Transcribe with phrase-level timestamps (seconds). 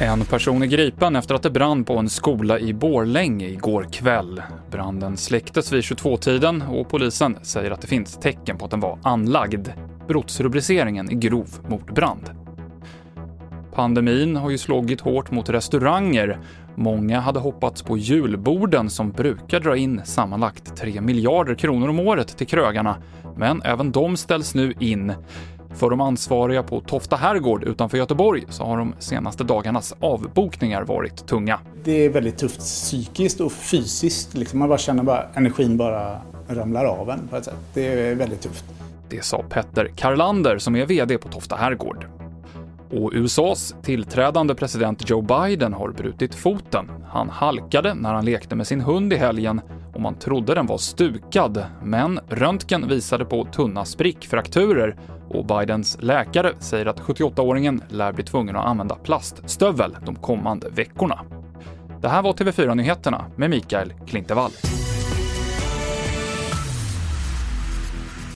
[0.00, 4.42] En person är gripen efter att det brann på en skola i Borlänge igår kväll.
[4.70, 8.98] Branden släcktes vid 22-tiden och polisen säger att det finns tecken på att den var
[9.02, 9.68] anlagd.
[10.08, 12.30] Brottsrubriceringen är grov mordbrand.
[13.74, 16.40] Pandemin har ju slagit hårt mot restauranger.
[16.74, 22.36] Många hade hoppats på julborden som brukar dra in sammanlagt 3 miljarder kronor om året
[22.38, 22.96] till krögarna,
[23.36, 25.14] men även de ställs nu in.
[25.74, 31.26] För de ansvariga på Tofta herrgård utanför Göteborg så har de senaste dagarnas avbokningar varit
[31.26, 31.60] tunga.
[31.84, 34.34] Det är väldigt tufft psykiskt och fysiskt.
[34.34, 37.54] Liksom man bara känner bara energin bara ramlar av en på ett sätt.
[37.74, 38.64] Det är väldigt tufft.
[39.08, 42.06] Det sa Petter Karlander som är VD på Tofta herrgård.
[42.90, 46.90] Och USAs tillträdande president Joe Biden har brutit foten.
[47.08, 49.60] Han halkade när han lekte med sin hund i helgen
[50.02, 54.96] och man trodde den var stukad, men röntgen visade på tunna sprickfrakturer
[55.28, 61.20] och Bidens läkare säger att 78-åringen lär bli tvungen att använda plaststövel de kommande veckorna.
[62.00, 64.50] Det här var TV4 Nyheterna med Mikael Klintevall.